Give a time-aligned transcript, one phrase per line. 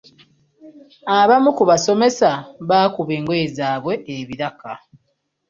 [1.19, 2.29] Abamu ku basomesa
[2.69, 4.71] bakuba engoye zaabwe ebiraka.